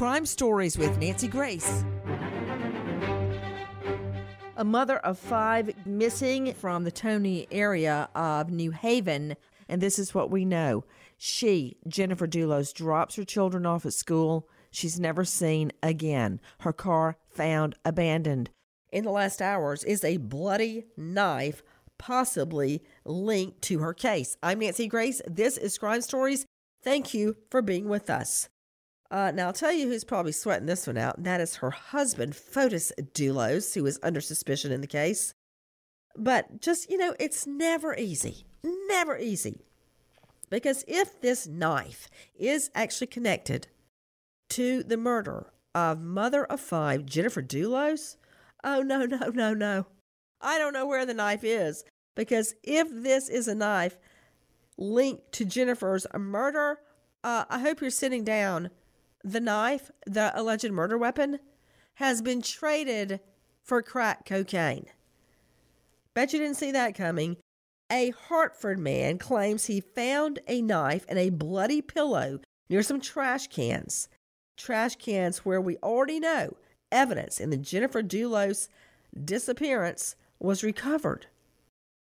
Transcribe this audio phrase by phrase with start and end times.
[0.00, 1.84] Crime Stories with Nancy Grace.
[4.56, 9.36] A mother of five missing from the Tony area of New Canaan,
[9.68, 10.84] and this is what we know.
[11.18, 14.48] She, Jennifer Dulos, drops her children off at school.
[14.70, 16.40] She's never seen again.
[16.60, 18.48] Her car found abandoned.
[18.90, 21.62] In the last hours is a bloody knife
[21.98, 24.38] possibly linked to her case.
[24.42, 25.20] I'm Nancy Grace.
[25.26, 26.46] This is Crime Stories.
[26.82, 28.48] Thank you for being with us.
[29.10, 31.70] Uh, now, I'll tell you who's probably sweating this one out, and that is her
[31.70, 35.34] husband, Fotis Dulos, who is under suspicion in the case.
[36.16, 38.46] But just, you know, it's never easy.
[38.62, 39.64] Never easy.
[40.48, 42.08] Because if this knife
[42.38, 43.68] is actually connected
[44.50, 48.16] to the murder of mother of five, Jennifer Dulos,
[48.62, 49.86] oh, no, no, no, no.
[50.40, 51.84] I don't know where the knife is.
[52.16, 53.96] Because if this is a knife
[54.76, 56.78] linked to Jennifer's murder,
[57.22, 58.70] uh, I hope you're sitting down
[59.22, 61.38] the knife, the alleged murder weapon,
[61.94, 63.20] has been traded
[63.62, 64.86] for crack cocaine.
[66.14, 67.36] Bet you didn't see that coming.
[67.90, 73.48] A Hartford man claims he found a knife and a bloody pillow near some trash
[73.48, 74.08] cans.
[74.56, 76.56] Trash cans where we already know
[76.92, 78.68] evidence in the Jennifer Dulos
[79.24, 81.26] disappearance was recovered.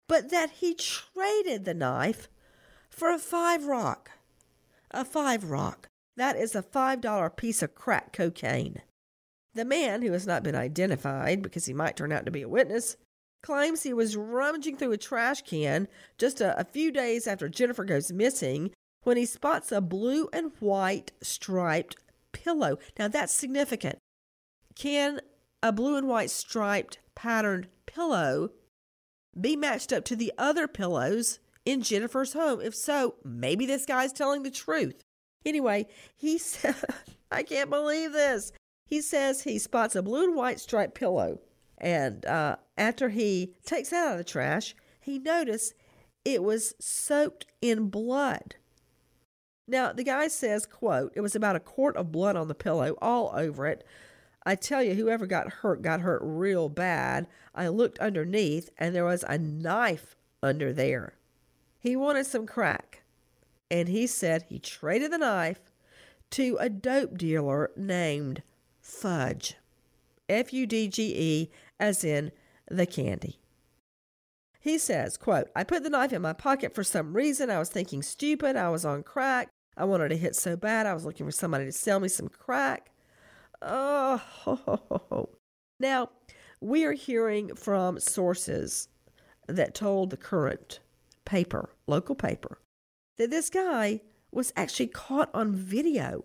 [0.08, 2.28] But that he traded the knife
[2.88, 4.10] for a five rock.
[4.90, 5.89] A five rock.
[6.20, 8.82] That is a $5 piece of crack cocaine.
[9.54, 12.48] The man, who has not been identified because he might turn out to be a
[12.48, 12.98] witness,
[13.42, 15.88] claims he was rummaging through a trash can
[16.18, 18.70] just a, a, few days after Jennifer goes missing
[19.02, 21.96] when he spots a blue and white striped
[22.32, 22.78] pillow.
[22.98, 23.96] Now that's significant.
[24.74, 25.22] Can
[25.62, 28.50] a blue and white striped patterned pillow
[29.40, 32.60] be matched up to the other pillows in Jennifer's home?
[32.60, 35.02] If so, maybe this guy's telling the truth.
[35.44, 35.86] Anyway,
[36.16, 36.76] he said,
[37.30, 38.52] I can't believe this.
[38.86, 41.38] He says he spots a blue and white striped pillow.
[41.78, 45.74] And uh, after he takes it out of the trash, he noticed
[46.24, 48.56] it was soaked in blood.
[49.66, 52.96] Now, the guy says, quote, it was about a quart of blood on the pillow,
[53.00, 53.86] all over it.
[54.44, 57.28] I tell you, whoever got hurt got hurt real bad.
[57.54, 61.14] I looked underneath, and there was a knife under there.
[61.78, 62.99] He wanted some crack
[63.70, 65.60] and he said he traded the knife
[66.30, 68.42] to a dope dealer named
[68.80, 69.56] Fudge.
[70.28, 72.30] F U D G E, as in
[72.70, 73.40] the candy.
[74.60, 77.50] He says, quote, I put the knife in my pocket for some reason.
[77.50, 78.56] I was thinking stupid.
[78.56, 79.48] I was on crack.
[79.76, 80.86] I wanted to hit so bad.
[80.86, 82.90] I was looking for somebody to sell me some crack.
[83.62, 85.28] Oh, ho, ho, ho.
[85.78, 86.10] now
[86.60, 88.88] we are hearing from sources
[89.48, 90.80] that told the Courant
[91.24, 92.58] paper, local paper,
[93.20, 94.00] that this guy
[94.32, 96.24] was actually caught on video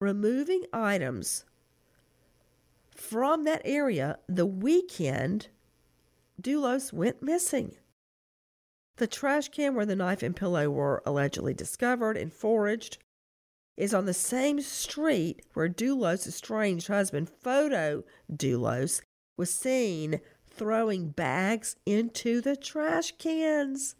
[0.00, 1.44] removing items
[2.96, 5.48] from that area the weekend
[6.40, 7.76] Dulos went missing.
[8.96, 12.96] The trash can where the knife and pillow were allegedly discovered and foraged
[13.76, 19.02] is on the same street where Dulos' estranged husband, Fotis Dulos,
[19.36, 23.94] was seen throwing bags into the trash cans.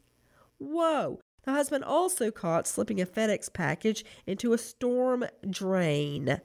[0.57, 6.41] Whoa, the husband also caught slipping a FedEx package into a storm drain.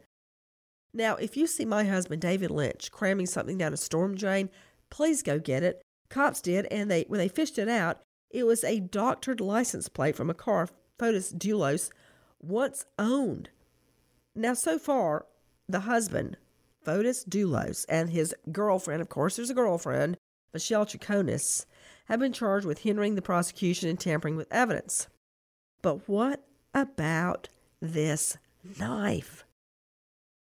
[0.93, 4.49] Now, if you see my husband David Linch cramming something down a storm drain,
[4.89, 5.81] please go get it.
[6.09, 10.15] Cops did, and they when they fished it out, it was a doctored license plate
[10.15, 11.89] from a car Fotis Dulos
[12.41, 13.49] once owned.
[14.35, 15.25] Now, so far,
[15.67, 16.37] the husband,
[16.85, 20.17] Fotis Dulos, and his girlfriend, of course, there's a girlfriend,
[20.53, 21.65] Michelle Troconis,
[22.05, 25.07] have been charged with hindering the prosecution and tampering with evidence.
[25.81, 26.43] But what
[26.73, 27.49] about
[27.81, 28.37] this
[28.79, 29.43] knife?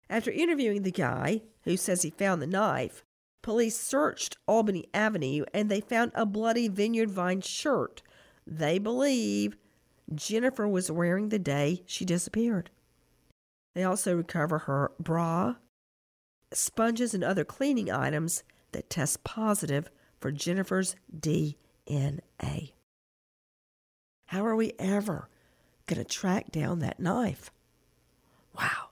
[0.09, 3.05] After interviewing the guy who says he found the knife,
[3.43, 8.03] police searched Albany Avenue and they found a bloody Vineyard Vine shirt
[8.47, 9.57] they believe
[10.15, 12.71] Jennifer was wearing the day she disappeared.
[13.75, 15.57] They also recover her bra,
[16.53, 19.91] sponges, and other cleaning items that test positive
[20.21, 22.73] for Jennifer's DNA.
[24.27, 25.29] How are we ever
[25.87, 27.51] going to track down that knife?
[28.59, 28.91] Wow.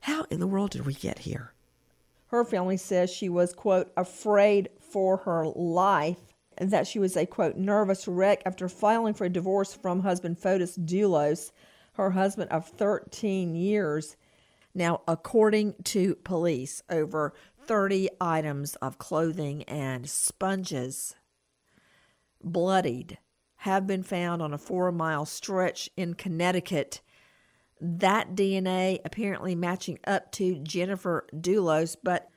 [0.00, 1.52] How in the world did we get here?
[2.26, 6.18] Her family says she was, quote, afraid for her life
[6.58, 10.38] and that she was a, quote, nervous wreck after filing for a divorce from husband
[10.38, 11.50] Fotis Dulos,
[11.94, 14.16] her husband of 13 years.
[14.74, 17.34] Now, according to police, over
[17.66, 21.14] 30 items of clothing and sponges,
[22.42, 23.18] bloodied,
[23.58, 27.00] have been found on a four mile stretch in Connecticut.
[27.80, 32.30] That DNA apparently matching up to Jennifer Dulos, but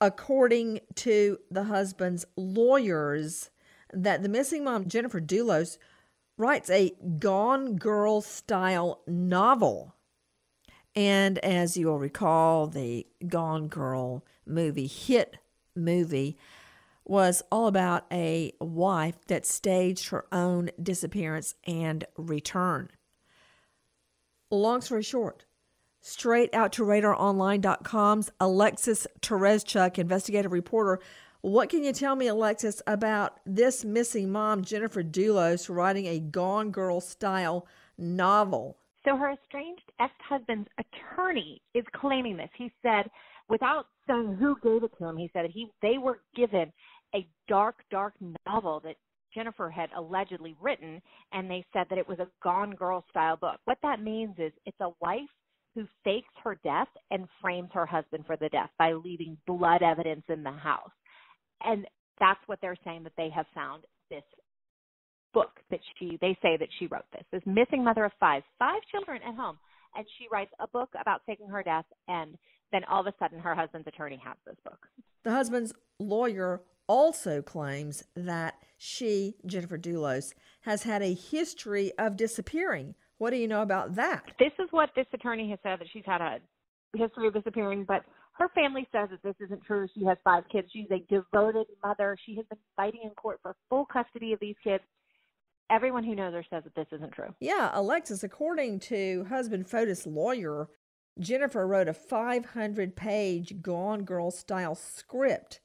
[0.00, 3.50] according to the husband's lawyers,
[3.92, 5.78] that the missing mom, Jennifer Dulos,
[6.36, 9.94] writes a Gone Girl style novel.
[10.94, 15.38] And as you will recall, the Gone Girl movie, hit
[15.74, 16.36] movie,
[17.04, 22.90] was all about a wife that staged her own disappearance and return.
[24.50, 25.44] Long story short,
[26.00, 31.00] straight out to radaronline.com's Alexis Tereszcuk, investigative reporter,
[31.42, 36.70] what can you tell me, Alexis, about this missing mom, Jennifer Dulos, writing a Gone
[36.70, 37.66] Girl style
[37.98, 38.78] novel?
[39.04, 42.50] So her estranged ex-husband's attorney is claiming this.
[42.56, 43.10] He said,
[43.48, 46.72] without saying who gave it to him, he said he they were given
[47.14, 48.14] a dark, dark
[48.46, 48.96] novel that
[49.34, 51.00] Jennifer had allegedly written,
[51.32, 53.60] and they said that it was a Gone Girl style book.
[53.64, 55.28] What that means is it's a wife
[55.74, 60.24] who fakes her death and frames her husband for the death by leaving blood evidence
[60.28, 60.90] in the house
[61.64, 61.86] and
[62.20, 64.22] that's what they're saying that they have found this
[65.32, 68.80] book that she they say that she wrote this this missing mother of five five
[68.90, 69.58] children at home
[69.96, 72.36] and she writes a book about faking her death and
[72.70, 74.86] then all of a sudden her husband's attorney has this book
[75.24, 82.94] the husband's lawyer also claims that she jennifer dulos has had a history of disappearing
[83.18, 86.06] what do you know about that this is what this attorney has said that she's
[86.06, 86.38] had a
[86.96, 88.04] history of disappearing but
[88.34, 89.86] her family says that this isn't true.
[89.94, 90.68] She has five kids.
[90.72, 92.16] She's a devoted mother.
[92.24, 94.82] She has been fighting in court for full custody of these kids.
[95.70, 97.34] Everyone who knows her says that this isn't true.
[97.40, 100.68] Yeah, Alexis, according to husband Fotis lawyer,
[101.18, 105.60] Jennifer wrote a 500 page Gone Girl style script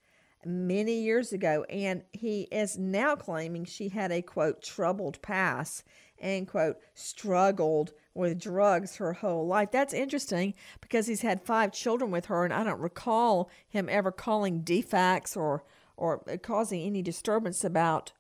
[0.45, 5.83] many years ago, and he is now claiming she had a quote, troubled past
[6.19, 9.71] and quote, struggled with drugs her whole life.
[9.71, 14.11] That's interesting because he's had five children with her, and I don't recall him ever
[14.11, 15.63] calling DCF or
[15.95, 18.11] or causing any disturbance about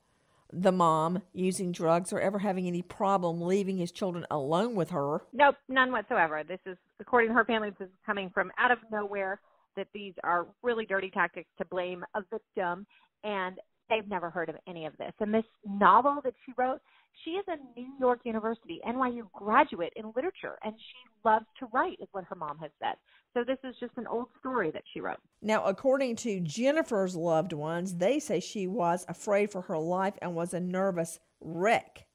[0.51, 5.21] the mom using drugs or ever having any problem leaving his children alone with her.
[5.33, 6.43] Nope, none whatsoever.
[6.47, 9.39] This is, according to her family, this is coming from out of nowhere.
[9.75, 12.87] That these are really dirty tactics to blame a victim,
[13.23, 13.57] and
[13.89, 15.13] they've never heard of any of this.
[15.19, 16.81] And this novel that she wrote,
[17.23, 21.97] she is a New York University, NYU graduate in literature, and she loves to write,
[21.99, 22.95] is what her mom has said.
[23.33, 25.19] So this is just an old story that she wrote.
[25.41, 30.35] Now, according to Jennifer's loved ones, they say she was afraid for her life and
[30.35, 32.05] was a nervous wreck.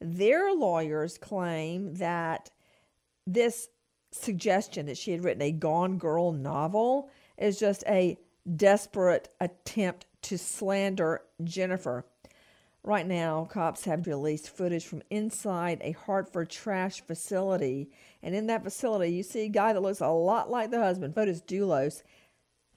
[0.00, 2.50] Their lawyers claim that
[3.26, 3.68] this
[4.10, 8.18] suggestion that she had written a Gone Girl novel is just a
[8.56, 12.04] desperate attempt to slander Jennifer.
[12.84, 17.90] Right now, cops have released footage from inside a Hartford trash facility.
[18.22, 21.14] And in that facility, you see a guy that looks a lot like the husband,
[21.14, 22.02] Fotis Dulos,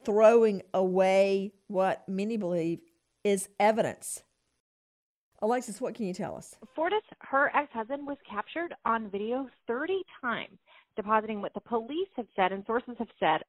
[0.03, 2.81] throwing away what many believe
[3.23, 4.21] is evidence.
[5.41, 6.55] Alexis, what can you tell us?
[6.75, 10.57] Fortis, her ex husband, was captured on video 30 times,
[10.95, 13.41] depositing what the police have said and sources have said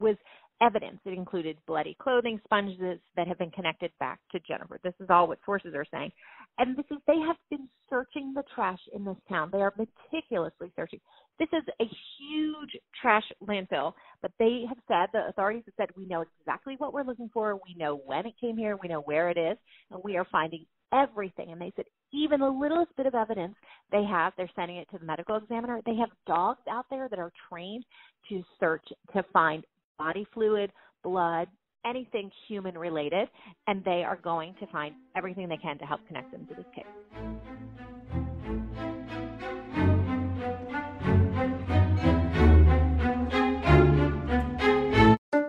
[0.00, 0.16] was
[0.62, 1.00] evidence.
[1.04, 4.78] It included bloody clothing, sponges that have been connected back to Jennifer.
[4.82, 6.12] This is all what sources are saying.
[6.58, 9.50] And this is they have been searching the trash in this town.
[9.52, 11.00] They are meticulously searching.
[11.38, 16.06] This is a huge trash landfill, but they have said the authorities have said we
[16.06, 17.54] know exactly what we're looking for.
[17.54, 18.78] We know when it came here.
[18.80, 19.56] We know where it is,
[19.90, 21.52] and we are finding everything.
[21.52, 23.54] And they said even the littlest bit of evidence
[23.90, 25.80] they have, they're sending it to the medical examiner.
[25.86, 27.84] They have dogs out there that are trained
[28.28, 29.64] to search to find
[30.02, 30.72] body fluid,
[31.04, 31.46] blood,
[31.86, 33.28] anything human related,
[33.68, 36.64] and they are going to find everything they can to help connect them to this
[36.74, 36.84] case.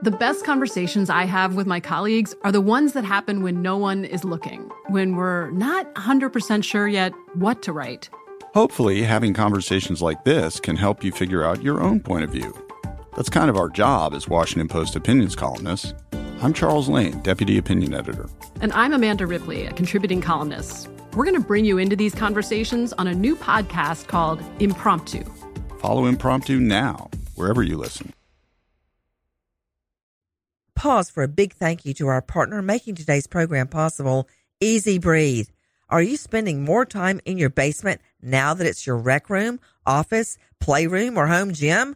[0.03, 3.77] The best conversations I have with my colleagues are the ones that happen when no
[3.77, 8.09] one is looking, when we're not 100% sure yet what to write.
[8.53, 12.62] Hopefully, having conversations like this can help you figure out your own point of view.
[13.15, 15.93] That's kind of our job as Washington Post opinions columnists.
[16.41, 18.27] I'm Charles Lane, Deputy Opinion Editor.
[18.59, 20.89] And I'm Amanda Ripley, a contributing columnist.
[21.13, 25.23] We're going to bring you into these conversations on a new podcast called Impromptu.
[25.77, 28.13] Follow Impromptu now, wherever you listen.
[30.75, 34.27] Pause for a big thank you to our partner making today's program possible,
[34.59, 35.47] EZ Breathe.
[35.87, 40.37] Are you spending more time in your basement now that it's your rec room, office,
[40.59, 41.95] playroom, or home gym?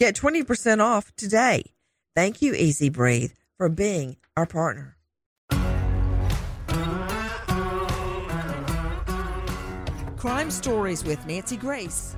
[0.00, 1.62] Get 20% off today.
[2.16, 4.96] Thank you, EZ Breathe, for being our partner.
[10.16, 12.16] Crime Stories with Nancy Grace.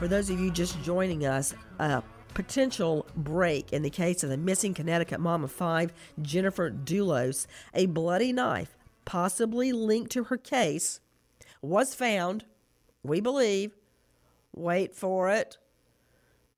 [0.00, 2.02] For those of you just joining us, a
[2.34, 7.46] potential break in the case of the missing Connecticut mom of five, Jennifer Dulos.
[7.74, 10.98] A bloody knife, possibly linked to her case,
[11.62, 12.44] was found,
[13.04, 13.76] we believe.
[14.54, 15.58] Wait for it.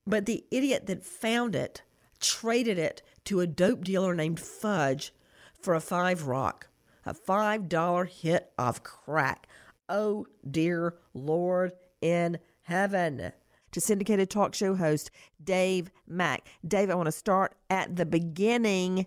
[0.06, 1.82] But the idiot that found it
[2.20, 5.12] traded it to a dope dealer named Fudge
[5.60, 6.68] for a five rock,
[7.06, 9.46] a five dollar hit of crack.
[9.88, 13.32] Oh dear Lord in heaven.
[13.72, 15.10] To syndicated talk show host
[15.42, 16.46] Dave Mack.
[16.66, 19.06] Dave, I want to start at the beginning.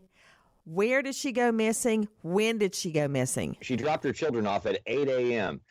[0.63, 2.07] Where did she go missing?
[2.23, 3.57] When did she go missing?
[3.61, 5.61] She dropped her children off at 8 a.m.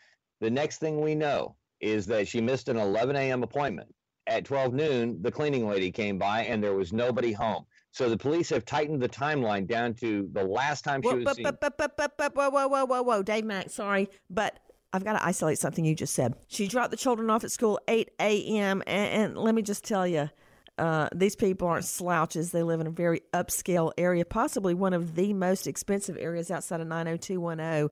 [0.41, 3.43] The next thing we know is that she missed an 11 a.m.
[3.43, 3.95] appointment.
[4.27, 7.65] At 12 noon, the cleaning lady came by and there was nobody home.
[7.91, 11.37] So the police have tightened the timeline down to the last time she Whoa, was
[11.37, 11.45] seen.
[11.45, 14.59] whoa, whoa, whoa, whoa, whoa, Dave Mack, sorry, but
[14.95, 16.35] I've got to isolate something you just said.
[16.49, 18.83] She dropped the children off at school 8 a.m.
[18.87, 20.31] And, and let me just tell you,
[20.79, 22.51] uh, these people aren't slouches.
[22.51, 26.81] They live in a very upscale area, possibly one of the most expensive areas outside
[26.81, 27.89] of 90210.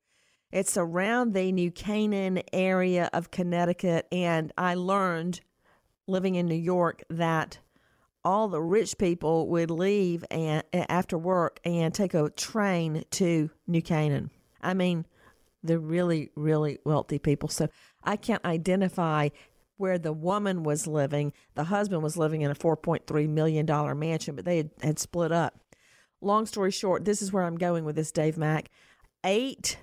[0.53, 4.07] It's around the New Canaan area of Connecticut.
[4.13, 5.41] And I learned
[6.07, 7.59] living in New York that
[8.23, 13.81] all the rich people would leave and after work and take a train to New
[13.81, 14.31] Canaan.
[14.61, 15.07] I mean,
[15.65, 17.49] the really, really wealthy people.
[17.49, 17.69] So
[18.05, 19.31] I can't identify
[19.79, 21.33] where the woman was living.
[21.55, 25.59] The husband was living in a $4.3 million mansion, but they had, had split up.
[26.21, 28.71] Long story short, this is where I'm going with this, Dave Mack.
[29.25, 29.79] 8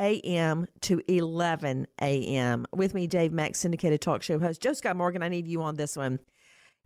[0.00, 0.66] a.m.
[0.82, 2.66] to 11 a.m.
[2.74, 4.60] With me, Dave Mack, syndicated talk show host.
[4.60, 6.18] Joe Scott Morgan, I need you on this one.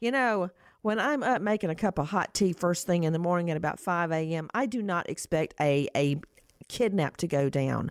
[0.01, 0.51] You know,
[0.83, 3.57] when I'm up making a cup of hot tea first thing in the morning at
[3.57, 6.21] about 5 a.m., I do not expect a, a
[6.69, 7.91] kidnap to go down.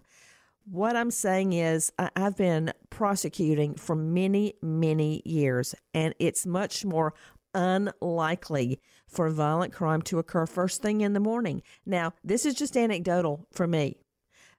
[0.70, 7.14] What I'm saying is, I've been prosecuting for many, many years, and it's much more
[7.54, 11.62] unlikely for violent crime to occur first thing in the morning.
[11.86, 13.98] Now, this is just anecdotal for me,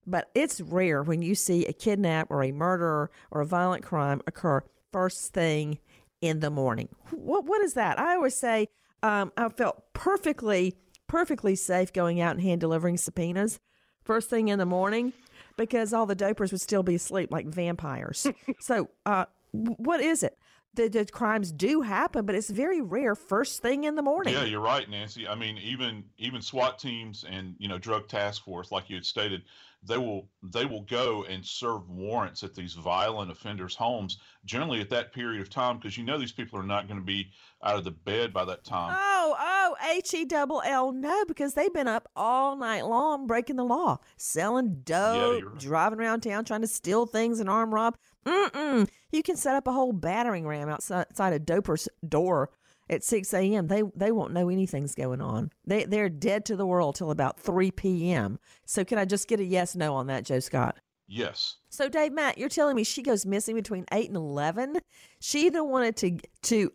[0.06, 4.20] but it's rare when you see a kidnap or a murder or a violent crime
[4.26, 5.78] occur first thing
[6.20, 6.88] in the morning.
[7.10, 7.98] What what is that?
[7.98, 8.68] I always say
[9.02, 10.74] um, I felt perfectly
[11.06, 13.60] perfectly safe going out and hand delivering subpoenas
[14.06, 15.12] first thing in the morning
[15.56, 18.26] because all the dopers would still be asleep like vampires.
[18.60, 20.38] so, uh, what is it?
[20.76, 24.34] The, the, crimes do happen, but it's very rare first thing in the morning.
[24.34, 25.26] Yeah, you're right, Nancy.
[25.26, 29.06] I mean, even even SWAT teams and you know drug task force, like you had
[29.06, 29.42] stated,
[29.82, 34.18] they will they will go and serve warrants at these violent offenders' homes.
[34.44, 37.06] Generally, at that period of time, because you know these people are not going to
[37.06, 37.30] be
[37.62, 38.96] out of the bed by that time.
[38.98, 43.56] Oh, oh, H E double L, no, because they've been up all night long breaking
[43.56, 45.58] the law, selling dope, right.
[45.58, 47.96] driving around town trying to steal things and arm rob.
[48.26, 48.88] Mm-mm.
[49.12, 52.50] You can set up a whole battering ram outside, outside a doper's door
[52.88, 53.68] at 6 a.m.
[53.68, 55.50] They they won't know anything's going on.
[55.64, 58.38] They they're dead to the world till about 3 p.m.
[58.64, 60.78] So can I just get a yes no on that, Joe Scott?
[61.08, 61.56] Yes.
[61.68, 64.78] So Dave Mack, you're telling me she goes missing between 8 and 11?
[65.20, 66.72] She either wanted to to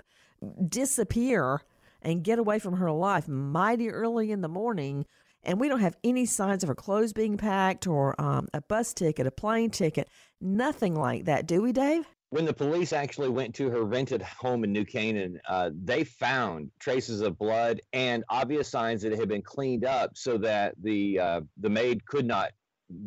[0.67, 1.61] disappear
[2.01, 5.05] and get away from her life mighty early in the morning.
[5.43, 8.93] And we don't have any signs of her clothes being packed or um, a bus
[8.93, 10.07] ticket, a plane ticket,
[10.39, 12.05] nothing like that, do we, Dave?
[12.31, 16.71] when the police actually went to her rented home in New Canaan, uh, they found
[16.79, 21.19] traces of blood and obvious signs that it had been cleaned up so that the
[21.19, 22.51] uh, the maid could not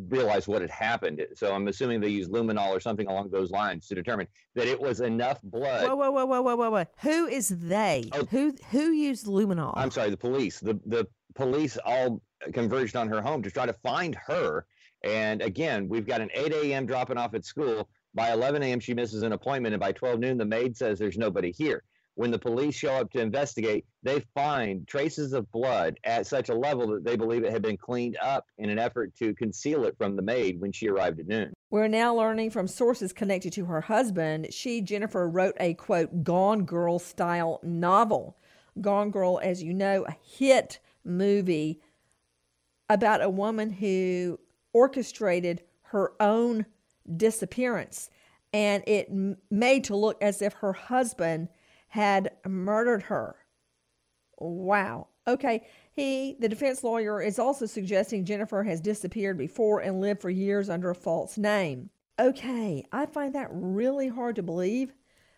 [0.09, 1.25] realize what had happened.
[1.35, 4.81] So I'm assuming they used luminol or something along those lines to determine that it
[4.81, 5.87] was enough blood.
[5.89, 6.85] Whoa, whoa, whoa, whoa, whoa, whoa, whoa!
[7.01, 8.05] Who is they?
[8.13, 8.25] Oh.
[8.31, 9.73] Who who used luminol?
[9.77, 10.61] I'm sorry, the police.
[10.61, 12.23] The the police all
[12.53, 14.67] converged on her home to try to find her.
[15.03, 16.87] And again, we've got an 8 a.m.
[16.87, 17.89] dropping off at school.
[18.15, 21.19] By 11 a.m., she misses an appointment, and by 12 noon, the maid says there's
[21.19, 21.83] nobody here.
[22.17, 26.55] When the police show up to investigate, they find traces of blood at such a
[26.55, 29.97] level that they believe it had been cleaned up in an effort to conceal it
[29.99, 31.53] from the maid when she arrived at noon.
[31.71, 34.55] We're now learning from sources connected to her husband.
[34.55, 38.37] She, Jennifer, wrote a quote, Gone Girl style novel.
[38.81, 41.81] Gone Girl, as you know, a hit movie
[42.89, 44.39] about a woman who
[44.73, 46.67] orchestrated her own
[47.17, 48.09] disappearance.
[48.53, 49.11] And it
[49.51, 51.49] made to look as if her husband
[51.95, 53.37] had murdered her.
[54.37, 55.07] Wow.
[55.29, 55.65] Okay.
[55.93, 60.69] He, the defense lawyer, is also suggesting Jennifer has disappeared before and lived for years
[60.69, 61.91] under a false name.
[62.19, 62.85] Okay.
[62.91, 64.93] I find that really hard to believe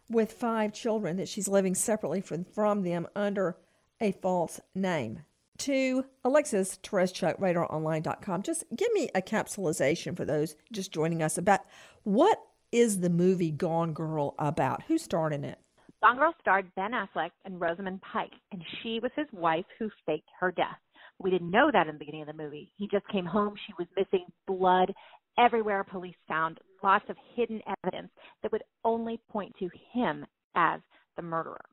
[0.09, 3.59] with five children that she's living separately from, from them under
[4.01, 5.25] a false name.
[5.59, 11.61] To Alexis Tereszcuk, radaronline.com, just give me a capsulization for those just joining us about
[12.05, 12.41] what
[12.73, 14.85] is the movie Gone Girl about?
[14.85, 15.59] Who starred in it?
[16.07, 20.29] Gone Girl starred Ben Affleck and Rosamund Pike, and she was his wife who faked
[20.39, 20.79] her death.
[21.19, 22.71] We didn't know that in the beginning of the movie.
[22.77, 23.57] He just came home.
[23.67, 24.95] She was missing blood
[25.37, 25.83] everywhere.
[25.83, 30.81] Police found lots of hidden evidence that would only point to him as
[31.17, 31.65] the murderer.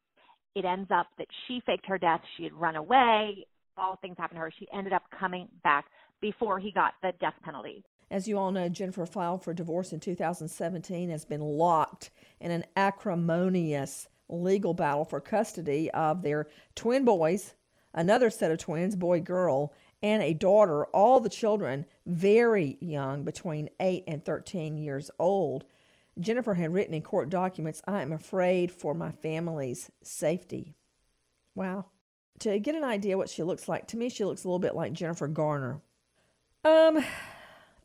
[0.56, 2.22] It ends up that she faked her death.
[2.36, 3.46] She had run away.
[3.78, 4.54] All things happened to her.
[4.58, 5.86] She ended up coming back
[6.22, 7.84] before he got the death penalty.
[8.10, 12.10] As you all know, Jennifer filed for divorce in 2017, has been locked
[12.40, 17.54] in an acrimonious legal battle for custody of their twin boys,
[17.94, 23.70] another set of twins, boy girl, and a daughter, all the children very young, between
[23.80, 25.64] 8 and 13 years old.
[26.20, 30.76] Jennifer had written in court documents, I am afraid for my family's safety.
[31.56, 31.86] Wow.
[32.40, 34.76] To get an idea what she looks like, to me, she looks a little bit
[34.76, 35.82] like Jennifer Garner.
[36.66, 37.04] Um,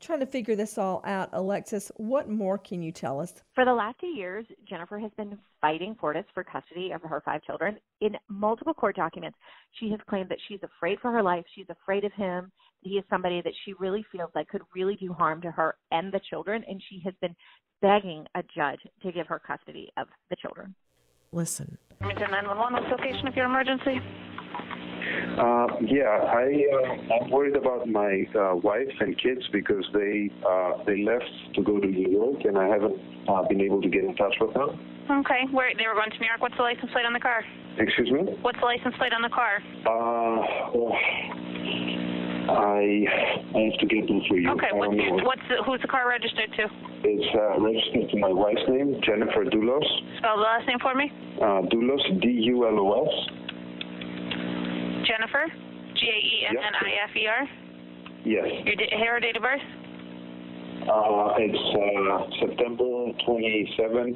[0.00, 3.34] trying to figure this all out, Alexis, what more can you tell us?
[3.54, 7.42] For the last two years, Jennifer has been fighting Fortis for custody of her five
[7.42, 7.78] children.
[8.00, 9.38] In multiple court documents,
[9.72, 11.44] she has claimed that she's afraid for her life.
[11.54, 12.50] She's afraid of him.
[12.80, 16.12] He is somebody that she really feels like could really do harm to her and
[16.12, 17.34] the children, and she has been
[17.82, 20.74] begging a judge to give her custody of the children.
[21.32, 21.76] Listen.
[22.00, 24.00] 911, what's the location of your emergency?
[25.38, 30.82] Uh, yeah, I uh, I'm worried about my uh, wife and kids because they uh,
[30.84, 34.04] they left to go to New York and I haven't uh, been able to get
[34.04, 34.78] in touch with them.
[35.10, 36.40] Okay, where they were going to New York.
[36.40, 37.44] What's the license plate on the car?
[37.78, 38.34] Excuse me.
[38.42, 39.62] What's the license plate on the car?
[39.86, 40.92] Uh, well,
[42.50, 43.06] I
[43.54, 44.50] I have to get them for you.
[44.52, 46.64] Okay, what's, what's the, who's the car registered to?
[47.04, 49.86] It's uh, registered to my wife's name, Jennifer Dulos.
[50.18, 51.12] Spell the last name for me.
[51.38, 53.47] Uh, Dulos, D-U-L-O-S.
[55.08, 55.48] Jennifer,
[55.96, 57.48] G A E N N I F E R.
[58.28, 58.44] Yes.
[58.68, 58.76] Your
[59.08, 59.64] her date of birth?
[60.84, 64.14] Uh, it's uh, September 27,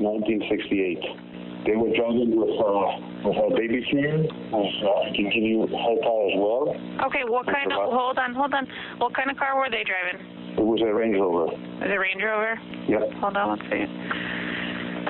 [0.00, 1.68] 1968.
[1.68, 4.24] They were driving with uh, with our baby here.
[4.48, 6.72] Uh, can give you her car as well.
[7.04, 7.84] Okay, what kind of?
[7.84, 7.92] lot.
[7.92, 8.66] Hold on, hold on.
[8.96, 10.24] What kind of car were they driving?
[10.56, 11.52] It was a Range Rover.
[11.52, 12.58] A Range Rover?
[12.88, 13.12] Yep.
[13.20, 13.88] Hold on one second.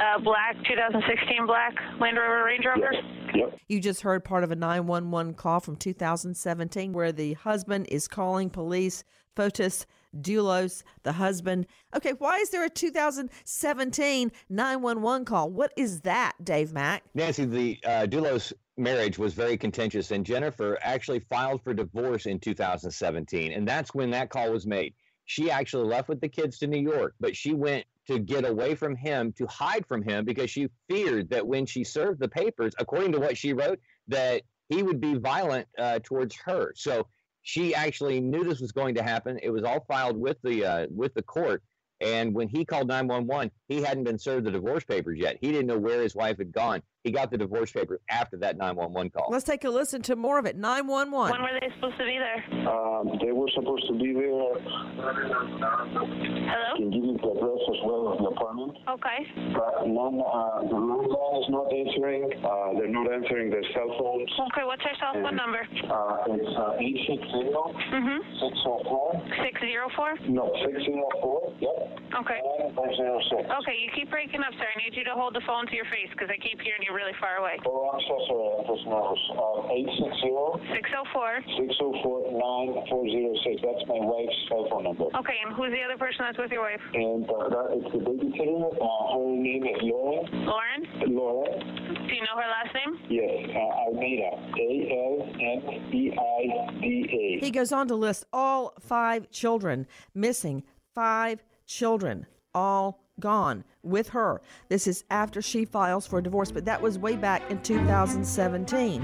[0.00, 2.90] Uh, black, 2016 black Land Rover Range Rover.
[3.34, 3.58] Yep.
[3.68, 8.48] You just heard part of a 911 call from 2017 where the husband is calling
[8.48, 9.04] police.
[9.36, 9.86] Fotis
[10.16, 11.66] Dulos, the husband.
[11.94, 15.50] Okay, why is there a 2017 911 call?
[15.50, 17.04] What is that, Dave Mack?
[17.14, 22.40] Nancy, the uh, Dulos marriage was very contentious, and Jennifer actually filed for divorce in
[22.40, 24.94] 2017, and that's when that call was made.
[25.26, 28.74] She actually left with the kids to New York, but she went to get away
[28.74, 32.72] from him, to hide from him, because she feared that when she served the papers,
[32.78, 36.72] according to what she wrote, that he would be violent uh, towards her.
[36.74, 37.06] So
[37.42, 39.38] she actually knew this was going to happen.
[39.42, 41.62] It was all filed with the uh, with the court.
[42.00, 45.36] And when he called 911, he hadn't been served the divorce papers yet.
[45.40, 46.82] He didn't know where his wife had gone.
[47.04, 49.28] He got the divorce papers after that 911 call.
[49.32, 50.56] Let's take a listen to more of it.
[50.56, 51.32] 911.
[51.32, 52.44] When were they supposed to be there?
[52.68, 54.52] Um, they were supposed to be there.
[55.00, 56.76] Hello?
[56.76, 58.76] Can give you the address as well of the apartment.
[58.84, 59.20] Okay.
[59.56, 62.28] But none, uh, the landline is not answering.
[62.44, 64.28] Uh, they're not answering their cell phones.
[64.52, 65.64] Okay, what's her cell phone And, number?
[65.88, 66.76] Uh, it's uh,
[67.16, 67.48] 860
[67.96, 68.20] Mm-hmm.
[68.44, 69.24] 604.
[69.40, 70.36] 604?
[70.36, 71.64] No, 604.
[71.64, 71.96] Yep.
[72.28, 72.40] Okay.
[72.76, 73.48] 9406.
[73.64, 74.68] Okay, you keep breaking up, sir.
[74.68, 76.89] I need you to hold the phone to your face because I keep hearing you
[76.92, 77.58] really far away.
[77.66, 78.46] Oh, I'm so sorry.
[78.54, 79.26] I just noticed.
[79.34, 79.70] Uh,
[80.10, 81.42] 860 604.
[81.56, 83.62] 604 9406.
[83.62, 85.06] That's my wife's cell phone number.
[85.16, 86.82] Okay, and who's the other person that's with your wife?
[86.94, 88.70] And uh, that, it's the babysitter.
[88.74, 90.26] Uh, her name is Lauren.
[90.46, 90.80] Lauren?
[91.10, 91.48] Laura.
[91.50, 92.92] Do you know her last name?
[93.08, 94.30] Yes, uh, Almeida.
[94.58, 95.60] A L M
[95.94, 97.44] E I D A.
[97.44, 100.62] He goes on to list all five children missing,
[100.94, 104.42] five children, all gone with her.
[104.68, 109.02] This is after she files for divorce, but that was way back in 2017.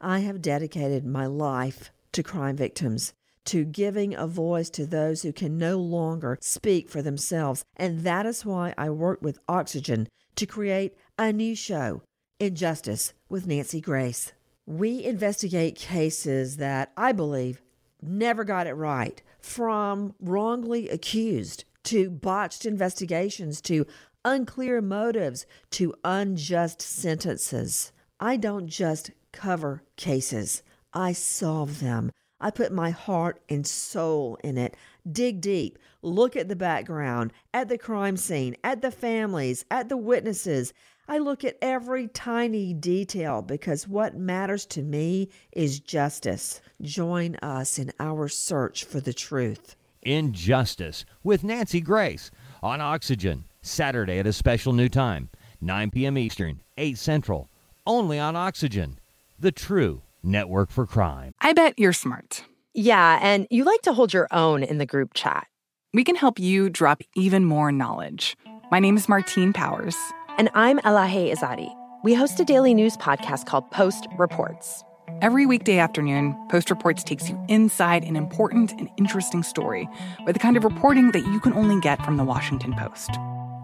[0.00, 3.12] I have dedicated my life to crime victims,
[3.44, 7.64] to giving a voice to those who can no longer speak for themselves.
[7.76, 12.02] And that is why I worked with Oxygen to create a new show,
[12.38, 14.32] Injustice with Nancy Grace.
[14.66, 17.60] We investigate cases that I believe
[18.02, 23.86] never got it right, from wrongly accused to botched investigations to
[24.24, 27.92] unclear motives to unjust sentences.
[28.18, 32.10] I don't just cover cases, I solve them.
[32.40, 34.74] I put my heart and soul in it.
[35.10, 39.96] Dig deep, look at the background, at the crime scene, at the families, at the
[39.98, 40.72] witnesses.
[41.10, 46.60] I look at every tiny detail because what matters to me is justice.
[46.82, 49.74] Join us in our search for the truth.
[50.02, 52.30] Injustice with Nancy Grace
[52.62, 56.16] on Oxygen, Saturday at a special new time, 9 p.m.
[56.16, 57.48] Eastern, 8 Central,
[57.84, 59.00] only on Oxygen,
[59.36, 61.32] the true network for crime.
[61.40, 62.44] I bet you're smart.
[62.72, 65.48] Yeah, and you like to hold your own in the group chat.
[65.92, 68.36] We can help you drop even more knowledge.
[68.70, 69.96] My name is Martine Powers.
[70.38, 71.74] And I'm Elahe Izadi.
[72.02, 74.84] We host a daily news podcast called Post Reports.
[75.20, 79.88] Every weekday afternoon, Post Reports takes you inside an important and interesting story
[80.24, 83.10] with the kind of reporting that you can only get from the Washington Post.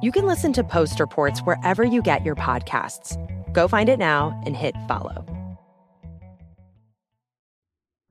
[0.02, 3.16] You can listen to Post Reports wherever you get your podcasts.
[3.52, 5.24] Go find it now and hit follow.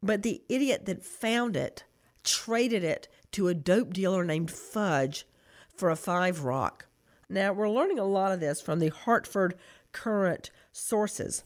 [0.02, 1.84] but the idiot that found it
[2.24, 5.26] traded it to a dope dealer named Fudge
[5.74, 6.86] for a five rock.
[7.28, 9.54] Now, we're learning a lot of this from the Hartford
[9.92, 11.44] Courant sources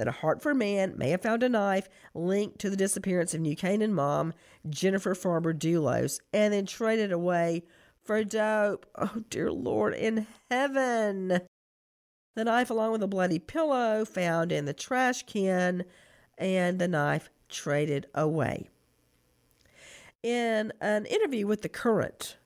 [0.00, 3.54] that a Hartford man may have found a knife linked to the disappearance of New
[3.54, 4.32] Canaan mom,
[4.70, 7.64] Jennifer Farber Dulos, and then traded away
[8.02, 8.86] for dope.
[8.96, 11.42] Oh, dear Lord in heaven.
[12.34, 15.84] The knife, along with a bloody pillow, found in the trash can,
[16.38, 18.70] and the knife traded away.
[20.22, 22.38] In an interview with The Courant,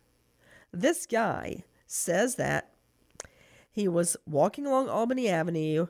[0.72, 2.72] this guy says that
[3.70, 5.86] he was walking along Albany Avenue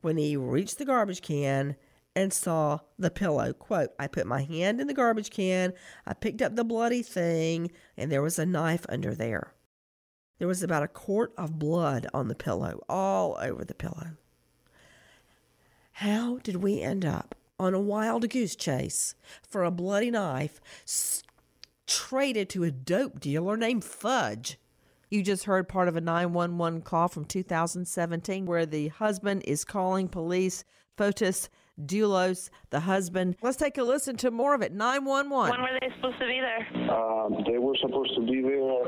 [0.00, 1.76] when he reached the garbage can
[2.16, 3.52] and saw the pillow.
[3.52, 5.72] Quote, I put my hand in the garbage can,
[6.06, 9.54] I picked up the bloody thing, and there was a knife under there.
[10.38, 14.16] There was about a quart of blood on the pillow, all over the pillow.
[15.92, 19.14] How did we end up on a wild goose chase
[19.46, 20.60] for a bloody knife
[21.86, 24.58] traded to a dope dealer named Fudge?
[25.10, 30.06] You just heard part of a 911 call from 2017 where the husband is calling
[30.06, 30.64] police.
[30.96, 31.48] Fotis
[31.84, 33.36] Dulos, the husband.
[33.42, 34.72] Let's take a listen to more of it.
[34.72, 35.50] 911.
[35.50, 36.90] When were they supposed to be there?
[36.92, 38.60] Um, they were supposed to be there.
[38.60, 38.86] Hello?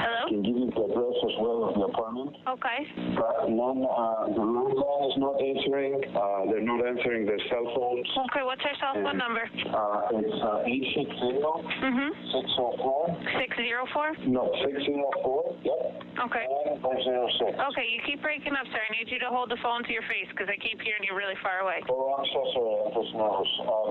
[0.00, 2.03] I can give you the address as well of the apartment.
[2.44, 2.78] Okay.
[3.16, 5.96] But none, uh, the landline is not answering.
[6.12, 8.04] Uh, they're not answering their cell phones.
[8.30, 9.44] Okay, what's her cell phone And, number?
[9.72, 12.10] Uh, it's uh, 860 Mm-hmm.
[12.36, 13.16] 604.
[13.40, 14.28] 604?
[14.28, 15.56] No, 604.
[15.64, 15.80] Yep.
[16.28, 16.44] Okay.
[16.84, 17.58] 9406.
[17.74, 18.78] Okay, you keep breaking up, sir.
[18.78, 21.16] I need you to hold the phone to your face because I keep hearing you
[21.16, 21.80] really far away.
[21.90, 22.76] Oh, I'm so sorry.
[22.86, 23.52] I'm just nervous.
[23.66, 23.88] Um,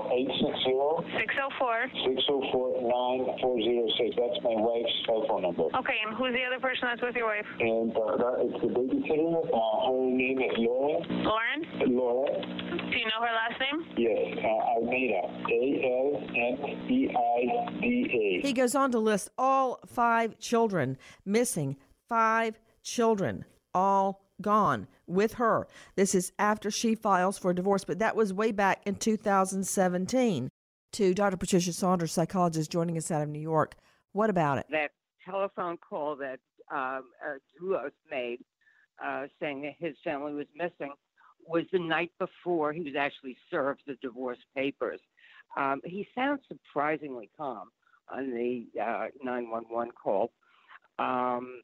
[1.04, 1.90] 860 604.
[2.24, 4.14] 604 9406.
[4.16, 5.68] That's my wife's cell phone number.
[5.74, 7.46] Okay, and who's the other person that's with your wife?
[7.60, 9.46] And uh, it's the babysitter.
[9.52, 11.24] Uh, her name is Lauren.
[11.24, 11.94] Lauren?
[11.96, 12.90] Lauren.
[12.90, 13.86] Do you know her last name?
[13.96, 15.22] Yes, uh, Almeida.
[15.50, 18.46] A L M E I D A.
[18.46, 21.76] He goes on to list all five children missing,
[22.08, 23.44] five children,
[23.74, 25.66] all gone with her.
[25.96, 30.50] This is after she files for divorce, but that was way back in 2017.
[30.92, 31.36] To Dr.
[31.36, 33.74] Patricia Saunders, psychologist joining us out of New York.
[34.12, 34.66] What about it?
[34.70, 34.92] that
[35.24, 36.38] telephone call that
[36.72, 38.40] um, uh, Dulos made
[39.04, 40.92] uh, saying that his family was missing
[41.46, 45.00] was the night before he was actually served the divorce papers.
[45.56, 47.70] Um, he sounds surprisingly calm
[48.12, 50.32] on the uh, 911 call.
[50.98, 51.60] Um,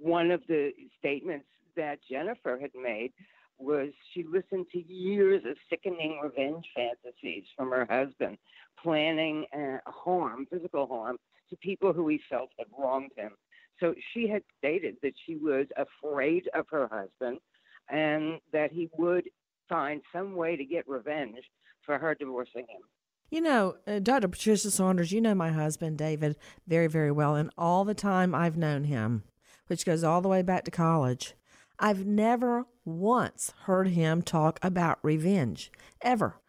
[0.00, 3.12] one of the statements that Jennifer had made
[3.58, 8.38] was she listened to years of sickening revenge fantasies from her husband,
[8.82, 11.16] planning uh, harm, physical harm,
[11.50, 13.32] to people who he felt had wronged him.
[13.80, 17.38] So she had stated that she was afraid of her husband
[17.88, 19.28] and that he would
[19.68, 21.38] find some way to get revenge
[21.84, 22.82] for her divorcing him.
[23.30, 24.28] You know, uh, Dr.
[24.28, 26.36] Patricia Saunders, you know my husband, David,
[26.66, 27.34] very, very well.
[27.36, 29.22] And all the time I've known him,
[29.66, 31.34] which goes all the way back to college,
[31.78, 36.40] I've never once heard him talk about revenge, ever.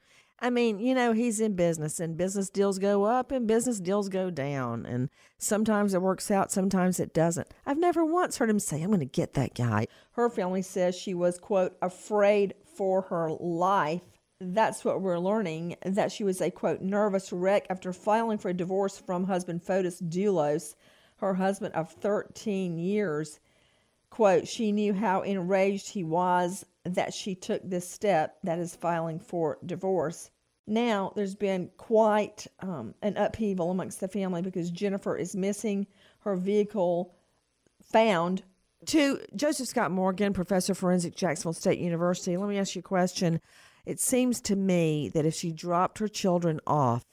[0.41, 4.08] I mean, you know, he's in business and business deals go up and business deals
[4.08, 4.86] go down.
[4.86, 7.47] And sometimes it works out, sometimes it doesn't.
[7.65, 9.88] I've never once heard him say, I'm going to get that guy.
[10.12, 14.02] Her family says she was, quote, afraid for her life.
[14.39, 18.54] That's what we're learning, that she was a, quote, nervous wreck after filing for a
[18.54, 20.75] divorce from husband Fotis Dulos,
[21.17, 23.41] her husband of 13 years.
[24.10, 29.19] Quote, she knew how enraged he was that she took this step, that is filing
[29.19, 30.32] for divorce.
[30.67, 35.88] Now, there's been quite um, an upheaval amongst the family because Jennifer is missing
[36.19, 37.15] her vehicle
[37.91, 38.43] found.
[38.88, 42.84] To Joseph Scott Morgan, professor of forensic, Jacksonville State University, let me ask you a
[42.84, 43.41] question.
[43.86, 47.04] It seems to me that if she dropped her children off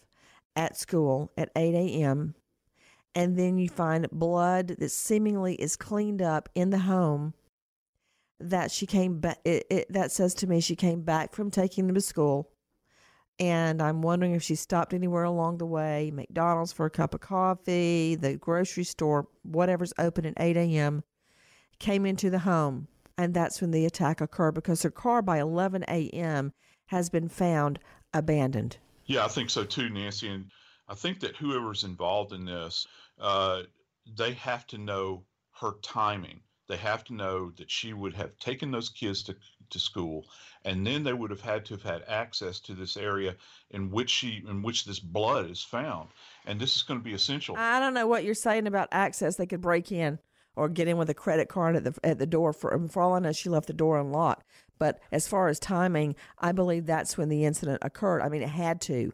[0.54, 2.34] at school at 8 a.m.,
[3.14, 7.32] and then you find blood that seemingly is cleaned up in the home,
[8.40, 11.86] that she came back, it, it, that says to me she came back from taking
[11.86, 12.50] them to school.
[13.38, 17.20] And I'm wondering if she stopped anywhere along the way, McDonald's for a cup of
[17.20, 21.04] coffee, the grocery store, whatever's open at 8 a.m.,
[21.78, 22.88] came into the home.
[23.18, 26.52] And that's when the attack occurred because her car by 11 a.m.
[26.86, 27.78] has been found
[28.14, 28.78] abandoned.
[29.04, 30.28] Yeah, I think so too, Nancy.
[30.28, 30.50] And
[30.88, 32.86] I think that whoever's involved in this,
[33.20, 33.62] uh,
[34.16, 35.24] they have to know
[35.60, 36.40] her timing.
[36.68, 39.36] They have to know that she would have taken those kids to,
[39.70, 40.26] to school,
[40.64, 43.36] and then they would have had to have had access to this area
[43.70, 46.08] in which she in which this blood is found.
[46.46, 47.56] And this is going to be essential.
[47.56, 49.36] I don't know what you're saying about access.
[49.36, 50.18] They could break in
[50.56, 52.52] or get in with a credit card at the at the door.
[52.52, 54.46] For for all I know, she left the door unlocked.
[54.78, 58.22] But as far as timing, I believe that's when the incident occurred.
[58.22, 59.12] I mean, it had to.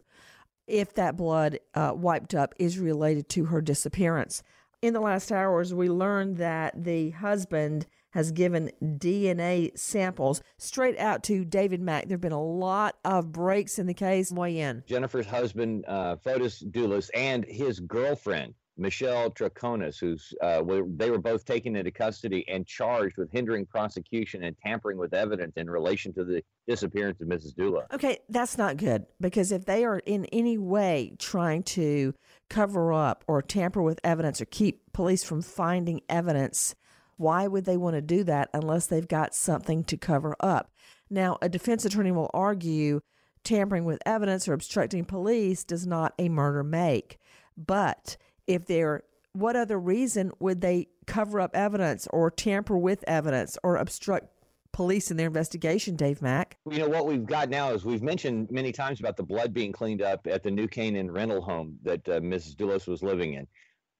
[0.65, 4.43] If that blood uh, wiped up is related to her disappearance.
[4.83, 11.23] In the last hours, we learned that the husband has given DNA samples straight out
[11.23, 12.09] to David Mack.
[12.09, 14.29] There have been a lot of breaks in the case.
[14.29, 14.83] In.
[14.85, 21.17] Jennifer's husband, uh, Fotis Dulos, and his girlfriend, Michelle Troconis, who's uh, were, they were
[21.17, 26.11] both taken into custody and charged with hindering prosecution and tampering with evidence in relation
[26.13, 27.55] to the disappearance of Mrs.
[27.55, 27.85] Dula.
[27.93, 32.13] Okay, that's not good because if they are in any way trying to
[32.53, 36.75] cover up or tamper with evidence or keep police from finding evidence,
[37.17, 40.71] why would they want to do that unless they've got something to cover up?
[41.09, 43.01] Now, a defense attorney will argue
[43.43, 47.17] tampering with evidence or obstructing police does not a murder make.
[47.57, 49.01] But if they're
[49.33, 54.27] what other reason would they cover up evidence or tamper with evidence or obstruct
[54.73, 56.57] police in their investigation, Dave Mack?
[56.69, 59.71] You know, what we've got now is we've mentioned many times about the blood being
[59.71, 62.55] cleaned up at the New Canaan rental home that uh, Mrs.
[62.55, 63.47] Dulos was living in.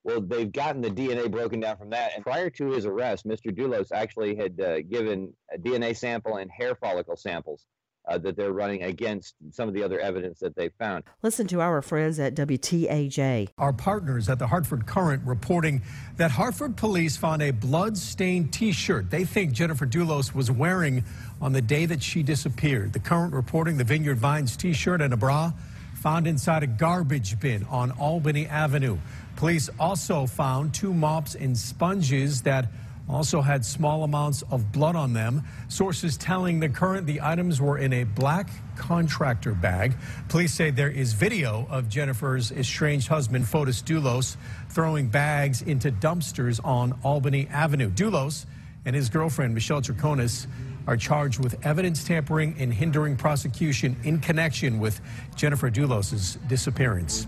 [0.04, 2.12] Well, they've gotten the DNA broken down from that.
[2.16, 3.56] And prior to his arrest, Mr.
[3.56, 7.66] Dulos actually had uh, given a DNA sample and hair follicle samples
[8.08, 11.04] uh, that they're running against some of the other evidence that they found.
[11.22, 13.50] Listen to our friends at WTAJ.
[13.58, 15.82] Our partners at the Hartford Courant reporting
[16.18, 21.04] that Hartford police found a blood-stained T-shirt they think Jennifer Dulos was wearing
[21.42, 22.94] on the day that she disappeared.
[22.94, 25.52] The Courant reporting the Vineyard Vines T-shirt and a bra
[25.96, 28.98] found inside a garbage bin on Albany Avenue.
[29.38, 32.68] Police also found two mops and sponges that
[33.10, 35.44] also had small amounts of blood on them.
[35.68, 39.94] Sources telling the Courant the items were in a black contractor bag.
[40.30, 44.38] Police say there is video of Jennifer's estranged husband, Fotis Dulos,
[44.70, 47.90] throwing bags into dumpsters on Albany Avenue.
[47.92, 48.46] Dulos
[48.86, 50.48] and his girlfriend, Michelle Troconis,
[50.88, 55.00] are charged with evidence tampering and hindering prosecution in connection with
[55.36, 57.28] Jennifer Dulos's disappearance.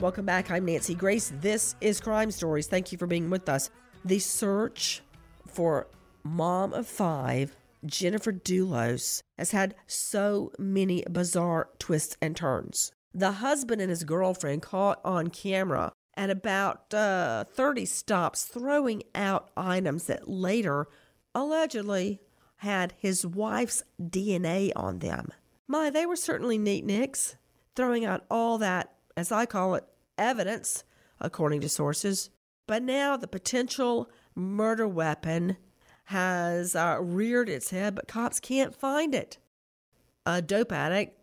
[0.00, 0.50] Welcome back.
[0.50, 1.32] I'm Nancy Grace.
[1.40, 2.66] This is Crime Stories.
[2.66, 3.70] Thank you for being with us.
[4.04, 5.02] The search
[5.46, 5.86] for
[6.24, 12.90] mom of five, Jennifer Dulos, has had so many bizarre twists and turns.
[13.14, 19.50] The husband and his girlfriend caught on camera at about uh, 30 stops throwing out
[19.56, 20.88] items that later
[21.36, 22.20] allegedly
[22.56, 25.28] had his wife's DNA on them.
[25.68, 27.36] My, they were certainly neat nicks,
[27.76, 29.84] throwing out all that, as I call it,
[30.18, 30.84] evidence,
[31.20, 32.30] according to sources.
[32.66, 35.56] But now the potential murder weapon
[36.04, 39.38] has uh, reared its head, but cops can't find it.
[40.26, 41.18] A dope addict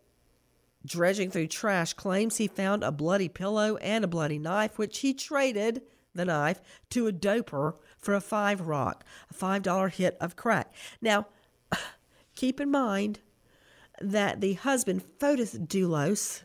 [0.84, 5.14] dredging through trash claims he found a bloody pillow and a bloody knife, which he
[5.14, 5.82] traded
[6.14, 10.72] the knife to a doper for a five rock, a five dollar hit of crack.
[11.00, 11.26] Now,
[12.34, 13.20] keep in mind
[14.00, 16.42] that the husband, Fotis Dulos,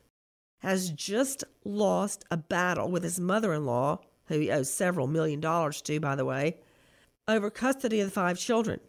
[0.60, 5.39] has just lost a battle with his mother in law, who he owes several million
[5.39, 6.58] dollars to, by the way,
[7.28, 8.80] over custody of the five children.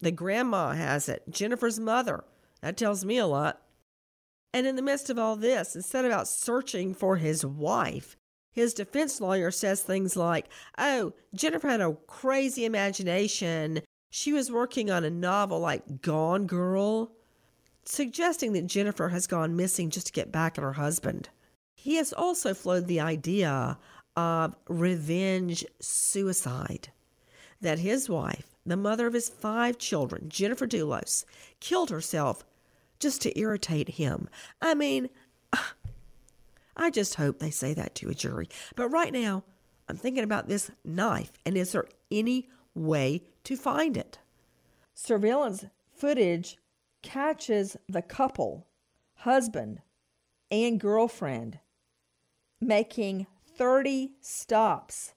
[0.00, 2.24] The grandma has it, Jennifer's mother.
[2.62, 3.62] That tells me a lot.
[4.52, 8.16] And in the midst of all this, instead of out searching for his wife,
[8.52, 10.46] his defense lawyer says things like,
[10.78, 13.82] Oh, Jennifer had a crazy imagination.
[14.10, 17.12] She was working on a novel like Gone Girl
[17.90, 21.30] suggesting that Jennifer has gone missing just to get back at her husband.
[21.74, 23.78] He has also floated the idea
[24.16, 26.88] of revenge suicide
[27.60, 31.24] that his wife, the mother of his five children, Jennifer Dulos,
[31.60, 32.44] killed herself
[32.98, 34.28] just to irritate him.
[34.60, 35.08] I mean,
[36.76, 38.48] I just hope they say that to a jury.
[38.76, 39.44] But right now,
[39.88, 44.18] I'm thinking about this knife, and is there any way to find it?
[44.94, 45.64] Surveillance
[45.96, 46.58] footage
[47.08, 48.66] catches the couple,
[49.14, 49.80] husband
[50.50, 51.58] and girlfriend,
[52.60, 55.14] making 30 stops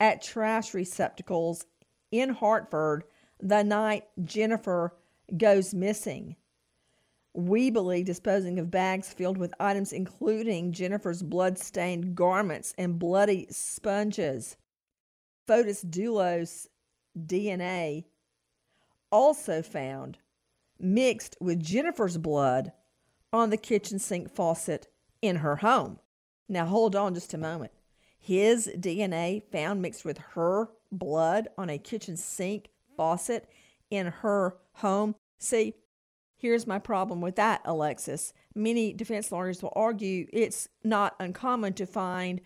[0.00, 1.64] at trash receptacles
[2.10, 3.04] in Hartford
[3.40, 4.96] the night Jennifer
[5.36, 6.34] goes missing.
[7.34, 14.56] We believe disposing of bags filled with items including Jennifer's blood-stained garments and bloody sponges.
[15.46, 16.66] Fotis Dulos
[17.16, 18.06] DNA
[19.12, 20.18] also found
[20.80, 22.72] mixed with Jennifer's blood
[23.32, 24.88] on the kitchen sink faucet
[25.20, 25.98] in her home.
[26.48, 27.72] Now, hold on just a moment.
[28.18, 33.48] His DNA found mixed with her blood on a kitchen sink faucet
[33.90, 35.14] in her home.
[35.38, 35.74] See,
[36.36, 38.32] here's my problem with that, Alexis.
[38.54, 42.40] Many defense lawyers will argue it's not uncommon to find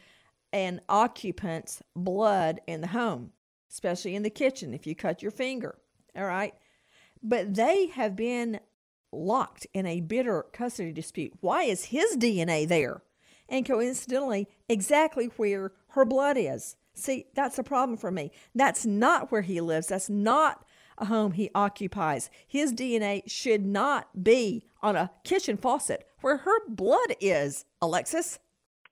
[0.52, 3.32] an occupant's blood in the home,
[3.70, 5.78] especially in the kitchen if you cut your finger.
[6.14, 6.54] All right.
[7.22, 8.60] But they have been
[9.12, 11.32] locked in a bitter custody dispute.
[11.40, 13.02] Why is his DNA there?
[13.48, 16.76] And coincidentally, exactly where her blood is.
[16.94, 18.30] See, that's a problem for me.
[18.54, 19.88] That's not where he lives.
[19.88, 20.64] That's not
[20.98, 22.30] a home he occupies.
[22.46, 28.38] His DNA should not be on a kitchen faucet where her blood is, Alexis.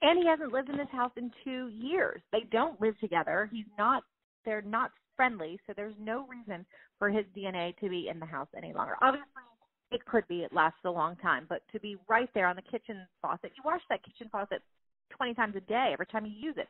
[0.03, 2.23] And he hasn't lived in this house in two years.
[2.33, 3.51] They don't live together.
[3.53, 4.03] He's not,
[4.45, 6.65] they're not friendly, so there's no reason
[6.99, 8.95] for his DNA to be in the house any longer.
[9.03, 9.29] Obviously,
[9.91, 12.63] it could be, it lasts a long time, but to be right there on the
[12.63, 14.63] kitchen faucet, you wash that kitchen faucet
[15.11, 16.69] 20 times a day every time you use it.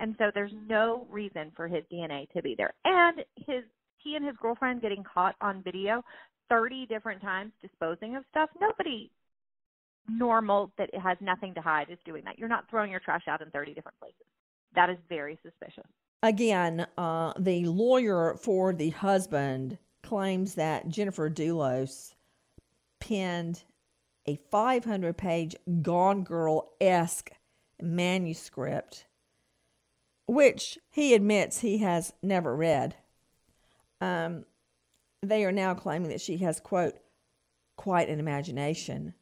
[0.00, 2.74] And so there's no reason for his DNA to be there.
[2.84, 3.62] And his
[3.98, 6.02] he and his girlfriend getting caught on video
[6.50, 8.50] 30 different times disposing of stuff.
[8.60, 9.08] Nobody
[10.08, 12.40] normal that has nothing to hide is doing that.
[12.40, 14.26] You're not throwing your trash out in 30 different places.
[14.74, 15.88] That is very suspicious.
[16.24, 22.14] Again, uh, the lawyer for the husband claims that Jennifer Dulos
[22.98, 23.64] penned
[24.26, 27.32] a 500 page Gone Girl esque
[27.78, 29.04] manuscript,
[30.26, 32.94] which he admits he has never read.
[34.00, 34.46] Um,
[35.22, 36.94] they are now claiming that she has, quote,
[37.76, 39.12] quite an imagination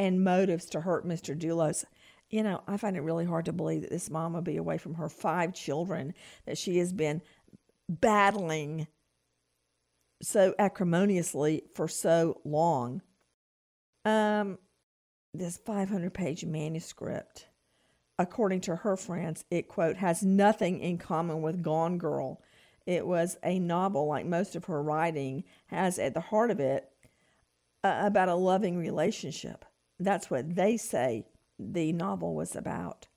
[0.00, 1.38] and motives to hurt Mr.
[1.38, 1.84] Dulos.
[2.30, 4.78] You know, I find it really hard to believe that this mom would be away
[4.78, 6.14] from her five children
[6.46, 7.22] that she has been
[7.88, 8.86] battling
[10.22, 13.02] so acrimoniously for so long.
[14.04, 14.58] Um,
[15.32, 17.48] this 500 page manuscript,
[18.18, 22.40] according to her friends, it quote has nothing in common with Gone Girl.
[22.86, 26.90] It was a novel, like most of her writing, has at the heart of it
[27.82, 29.64] uh, about a loving relationship.
[29.98, 31.24] That's what they say
[31.58, 33.08] the novel was about.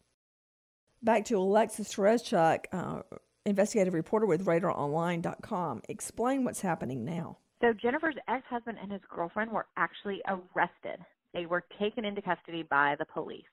[1.02, 3.02] Back to Alexis Tereszcuk, uh,
[3.46, 5.82] investigative reporter with RadarOnline.com.
[5.88, 7.38] Explain what's happening now.
[7.62, 11.00] So Jennifer's ex-husband and his girlfriend were actually arrested.
[11.34, 13.46] They were taken into custody by the police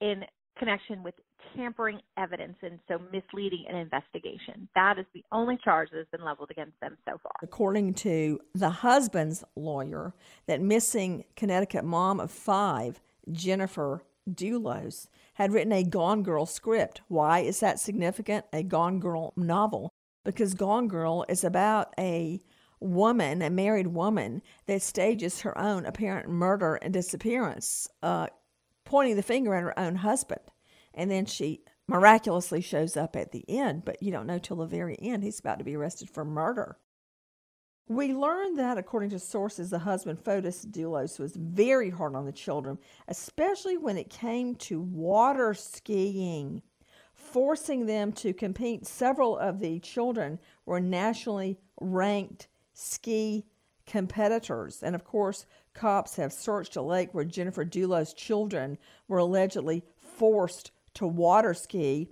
[0.00, 0.24] in
[0.58, 1.14] connection with
[1.56, 4.68] tampering evidence and so misleading an investigation.
[4.74, 7.32] That is the only charge that has been leveled against them so far.
[7.42, 10.14] According to the husband's lawyer,
[10.46, 17.02] that missing Connecticut mom of five, Jennifer Dulos, had written a Gone Girl script.
[17.08, 18.46] Why is that significant?
[18.52, 19.92] A Gone Girl novel.
[20.24, 22.40] Because Gone Girl is about a
[22.80, 28.28] woman, a married woman, that stages her own apparent murder and disappearance, uh,
[28.84, 30.40] pointing the finger at her own husband.
[30.94, 34.66] And then she miraculously shows up at the end, but you don't know till the
[34.66, 36.78] very end he's about to be arrested for murder.
[37.86, 42.32] We learned that, according to sources, the husband, Fotis Dulos, was very hard on the
[42.32, 42.78] children,
[43.08, 46.62] especially when it came to water skiing,
[47.12, 48.86] forcing them to compete.
[48.86, 53.44] Several of the children were nationally ranked ski
[53.86, 54.82] competitors.
[54.82, 58.78] And of course, cops have searched a lake where Jennifer Dulos' children
[59.08, 62.08] were allegedly forced to water ski.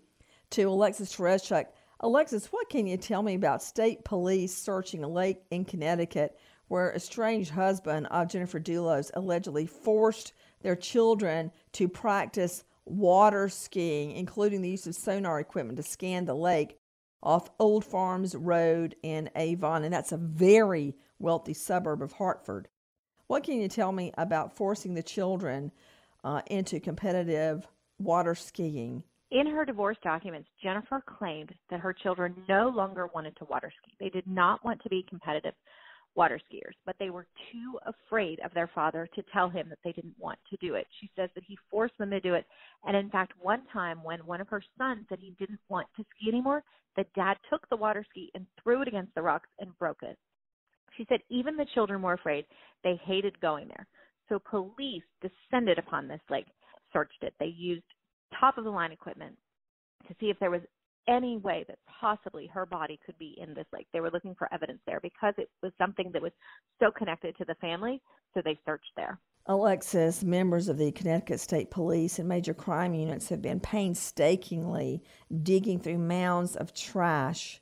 [0.50, 1.64] To Alexis Tereszcuk,
[2.05, 6.36] Alexis, what can you tell me about state police searching a lake in Connecticut
[6.66, 10.32] where a strange husband of Jennifer Dulos allegedly forced
[10.62, 16.34] their children to practice water skiing, including the use of sonar equipment to scan the
[16.34, 16.76] lake
[17.22, 22.66] off Old Farms Road in Avon, and that's a very wealthy suburb of Hartford.
[23.28, 25.70] What can you tell me about forcing the children
[26.24, 27.68] uh, into competitive
[28.00, 29.05] water skiing?
[29.33, 33.97] In her divorce documents, Jennifer claimed that her children no longer wanted to water ski.
[33.99, 35.55] They did not want to be competitive
[36.14, 39.93] water skiers, but they were too afraid of their father to tell him that they
[39.93, 40.87] didn't want to do it.
[41.01, 42.45] She says that he forced them to do it.
[42.85, 46.05] And in fact, one time when one of her sons said he didn't want to
[46.14, 46.62] ski anymore,
[46.97, 50.18] the dad took the water ski and threw it against the rocks and broke it.
[50.99, 52.45] She said even the children were afraid.
[52.85, 53.87] They hated going there.
[54.28, 56.49] So police descended upon this lake,
[56.93, 57.33] searched it.
[57.41, 57.85] They used
[58.39, 59.37] top of the line equipment
[60.09, 60.62] to see if there was
[61.09, 63.87] any way that possibly her body could be in this lake.
[63.93, 66.33] They were looking for evidence there because it was something that was
[66.80, 68.01] so connected to the family,
[68.35, 69.18] so they searched there.
[69.47, 75.03] Alexis, members of the Connecticut State Police and major crime units have been painstakingly
[75.43, 77.61] digging through mounds of trash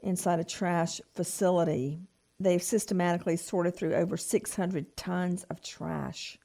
[0.00, 2.00] inside a trash facility.
[2.40, 6.38] They've systematically sorted through over 600 tons of trash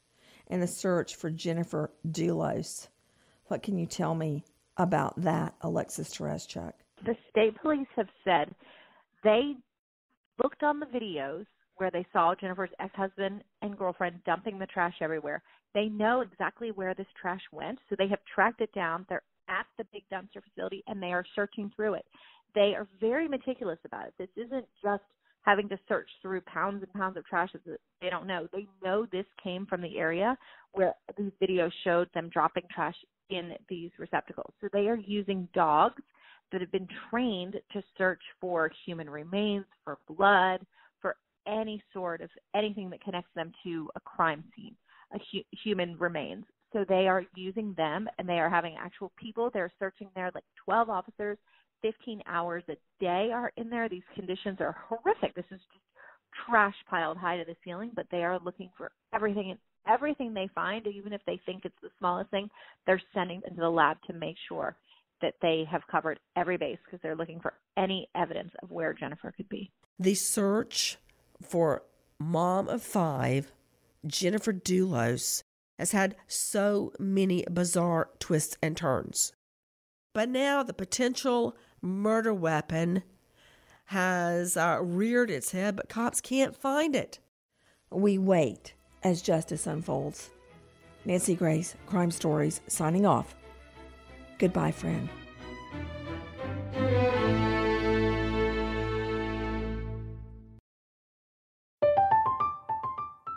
[0.48, 2.90] in the search for Jennifer Dulos.
[3.54, 4.44] What can you tell me
[4.78, 6.74] about that, Alexis Tereszcuk?
[7.06, 8.50] the state police have said
[9.24, 9.54] they
[10.42, 11.46] looked on the videos
[11.76, 15.44] where they saw Jennifer's ex-husband and girlfriend dumping the trash everywhere.
[15.76, 19.06] They know exactly where this trash went, so they have tracked it down.
[19.08, 22.06] They're at the big dumpster facility and they are searching through it.
[22.56, 24.16] They are very meticulous about it.
[24.18, 25.04] This isn't just
[25.44, 28.48] having to search through pounds and pounds of trash that they don't know.
[28.52, 30.36] They know this came from the area
[30.72, 32.96] where these videos showed them dropping trash
[33.34, 34.54] in these receptacles.
[34.62, 36.02] So they are using dogs
[36.52, 40.66] that have been trained to search for human remains, for blood,
[41.02, 41.16] for
[41.48, 44.76] any sort of anything that connects them to a crime scene,
[45.14, 46.46] a hu- human remains.
[46.72, 49.50] So they are using them and they are having actual people.
[49.52, 51.38] They're searching there, like 12 officers,
[51.82, 53.90] 15 hours a day are in there.
[53.90, 55.36] These conditions are horrific.
[55.36, 55.84] This is just
[56.48, 60.50] trash piled high to the ceiling, but they are looking for everything and everything they
[60.54, 62.50] find, even if they think it's the smallest thing,
[62.86, 64.76] they're sending into the lab to make sure
[65.22, 69.32] that they have covered every base because they're looking for any evidence of where Jennifer
[69.36, 69.72] could be.
[70.00, 70.98] The search
[71.42, 71.84] for
[72.20, 73.52] mom of five,
[74.06, 75.44] Jennifer Dulos,
[75.80, 79.34] has had so many bizarre twists and turns.
[80.14, 83.04] But now the potential murder weapon
[83.86, 87.20] has uh, reared its head, but cops can't find it.
[87.92, 88.74] We wait
[89.04, 90.30] as justice unfolds.
[91.06, 93.36] Nancy Grace, Crime Stories, signing off.
[94.40, 95.10] Goodbye, friend.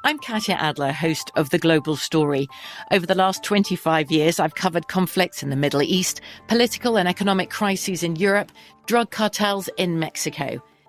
[0.06, 2.46] I'm Katya Adler, host of The Global Story.
[2.92, 7.50] Over the last 25 years, I've covered conflicts in the Middle East, political and economic
[7.50, 8.52] crises in Europe,
[8.86, 10.62] drug cartels in Mexico.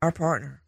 [0.00, 0.62] our partner.